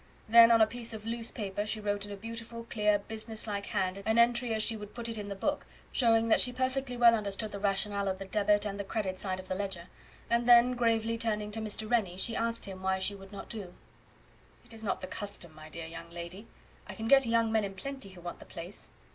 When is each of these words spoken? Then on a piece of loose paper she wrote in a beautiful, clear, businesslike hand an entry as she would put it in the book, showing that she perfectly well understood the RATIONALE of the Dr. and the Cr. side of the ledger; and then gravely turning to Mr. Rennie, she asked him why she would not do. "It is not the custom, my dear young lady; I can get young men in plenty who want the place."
Then 0.27 0.49
on 0.49 0.61
a 0.61 0.65
piece 0.65 0.95
of 0.95 1.05
loose 1.05 1.29
paper 1.29 1.63
she 1.63 1.79
wrote 1.79 2.07
in 2.07 2.11
a 2.11 2.15
beautiful, 2.15 2.63
clear, 2.71 2.97
businesslike 2.97 3.67
hand 3.67 4.01
an 4.03 4.17
entry 4.17 4.51
as 4.51 4.63
she 4.63 4.75
would 4.75 4.95
put 4.95 5.07
it 5.07 5.15
in 5.15 5.29
the 5.29 5.35
book, 5.35 5.67
showing 5.91 6.27
that 6.29 6.41
she 6.41 6.51
perfectly 6.51 6.97
well 6.97 7.13
understood 7.13 7.51
the 7.51 7.59
RATIONALE 7.59 8.07
of 8.07 8.17
the 8.17 8.25
Dr. 8.25 8.67
and 8.67 8.79
the 8.79 8.83
Cr. 8.83 9.03
side 9.13 9.39
of 9.39 9.47
the 9.47 9.53
ledger; 9.53 9.89
and 10.27 10.49
then 10.49 10.73
gravely 10.73 11.19
turning 11.19 11.51
to 11.51 11.59
Mr. 11.61 11.87
Rennie, 11.87 12.17
she 12.17 12.35
asked 12.35 12.65
him 12.65 12.81
why 12.81 12.97
she 12.97 13.13
would 13.13 13.31
not 13.31 13.47
do. 13.47 13.75
"It 14.65 14.73
is 14.73 14.83
not 14.83 15.01
the 15.01 15.05
custom, 15.07 15.53
my 15.53 15.69
dear 15.69 15.85
young 15.85 16.09
lady; 16.09 16.47
I 16.87 16.95
can 16.95 17.07
get 17.07 17.27
young 17.27 17.51
men 17.51 17.63
in 17.63 17.75
plenty 17.75 18.09
who 18.09 18.21
want 18.21 18.39
the 18.39 18.45
place." 18.45 18.89